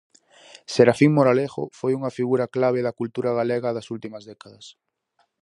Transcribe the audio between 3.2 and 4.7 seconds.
galega das últimas décadas.